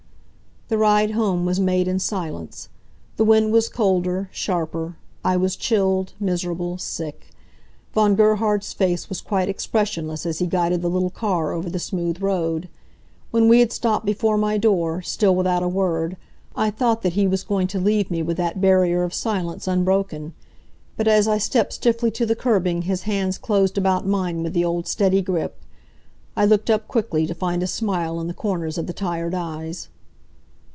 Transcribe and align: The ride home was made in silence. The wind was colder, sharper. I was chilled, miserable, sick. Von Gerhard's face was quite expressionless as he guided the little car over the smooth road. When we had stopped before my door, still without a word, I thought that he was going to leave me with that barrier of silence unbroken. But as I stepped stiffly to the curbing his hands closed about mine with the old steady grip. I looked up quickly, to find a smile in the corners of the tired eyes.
The 0.67 0.77
ride 0.77 1.11
home 1.11 1.45
was 1.45 1.59
made 1.59 1.89
in 1.89 1.99
silence. 1.99 2.69
The 3.17 3.25
wind 3.25 3.51
was 3.51 3.67
colder, 3.67 4.29
sharper. 4.31 4.95
I 5.21 5.35
was 5.35 5.57
chilled, 5.57 6.13
miserable, 6.17 6.77
sick. 6.77 7.27
Von 7.93 8.15
Gerhard's 8.15 8.71
face 8.71 9.09
was 9.09 9.19
quite 9.19 9.49
expressionless 9.49 10.25
as 10.25 10.39
he 10.39 10.47
guided 10.47 10.81
the 10.81 10.89
little 10.89 11.09
car 11.09 11.51
over 11.51 11.69
the 11.69 11.77
smooth 11.77 12.21
road. 12.21 12.69
When 13.31 13.49
we 13.49 13.59
had 13.59 13.73
stopped 13.73 14.05
before 14.05 14.37
my 14.37 14.57
door, 14.57 15.01
still 15.01 15.35
without 15.35 15.61
a 15.61 15.67
word, 15.67 16.15
I 16.55 16.69
thought 16.71 17.01
that 17.01 17.13
he 17.15 17.27
was 17.27 17.43
going 17.43 17.67
to 17.67 17.77
leave 17.77 18.09
me 18.09 18.23
with 18.23 18.37
that 18.37 18.61
barrier 18.61 19.03
of 19.03 19.13
silence 19.13 19.67
unbroken. 19.67 20.33
But 20.95 21.09
as 21.09 21.27
I 21.27 21.37
stepped 21.37 21.73
stiffly 21.73 22.11
to 22.11 22.25
the 22.25 22.33
curbing 22.33 22.83
his 22.83 23.01
hands 23.03 23.37
closed 23.37 23.77
about 23.77 24.07
mine 24.07 24.41
with 24.41 24.53
the 24.53 24.63
old 24.63 24.87
steady 24.87 25.21
grip. 25.21 25.59
I 26.37 26.45
looked 26.45 26.69
up 26.69 26.87
quickly, 26.87 27.27
to 27.27 27.35
find 27.35 27.61
a 27.61 27.67
smile 27.67 28.21
in 28.21 28.27
the 28.27 28.33
corners 28.33 28.77
of 28.77 28.87
the 28.87 28.93
tired 28.93 29.33
eyes. 29.35 29.89